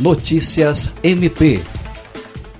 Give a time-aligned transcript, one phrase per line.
[0.00, 1.60] Notícias MP.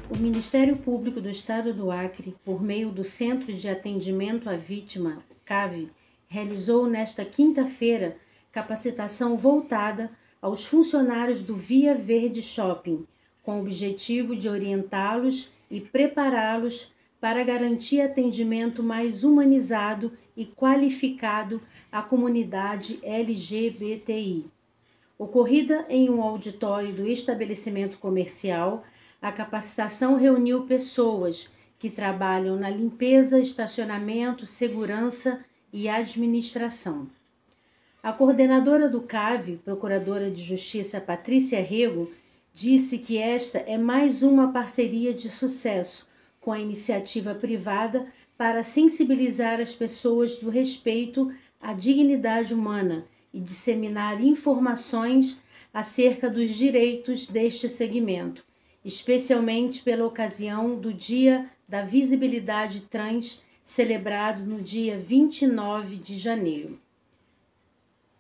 [0.09, 5.19] O Ministério Público do Estado do Acre, por meio do Centro de Atendimento à Vítima,
[5.45, 5.91] CAVE,
[6.29, 8.17] realizou nesta quinta-feira
[8.53, 13.05] capacitação voltada aos funcionários do Via Verde Shopping,
[13.43, 21.61] com o objetivo de orientá-los e prepará-los para garantir atendimento mais humanizado e qualificado
[21.91, 24.55] à comunidade LGBTI.
[25.17, 28.83] Ocorrida em um auditório do estabelecimento comercial,
[29.23, 35.39] a capacitação reuniu pessoas que trabalham na limpeza, estacionamento, segurança
[35.73, 37.09] e administração.
[38.03, 42.11] A coordenadora do CAV, Procuradora de Justiça Patrícia Rego,
[42.53, 46.09] disse que esta é mais uma parceria de sucesso
[46.41, 48.05] com a iniciativa privada
[48.37, 55.43] para sensibilizar as pessoas do respeito à dignidade humana e disseminar informações
[55.73, 58.45] acerca dos direitos deste segmento,
[58.85, 66.79] especialmente pela ocasião do Dia da Visibilidade Trans, celebrado no dia 29 de janeiro.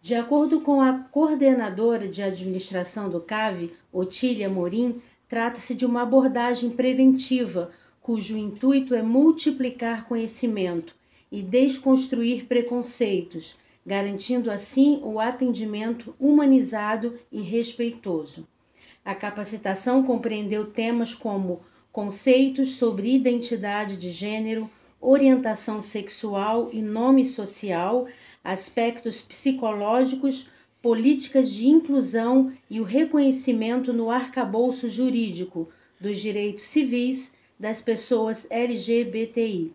[0.02, 6.70] De acordo com a coordenadora de administração do CAV, Otília Morim, trata-se de uma abordagem
[6.70, 10.94] preventiva cujo intuito é multiplicar conhecimento
[11.30, 18.46] e desconstruir preconceitos, garantindo assim o atendimento humanizado e respeitoso.
[19.04, 21.60] A capacitação compreendeu temas como
[21.92, 28.06] conceitos sobre identidade de gênero, orientação sexual e nome social,
[28.42, 30.48] aspectos psicológicos,
[30.80, 35.68] políticas de inclusão e o reconhecimento no arcabouço jurídico
[36.00, 39.74] dos direitos civis das pessoas LGBTI.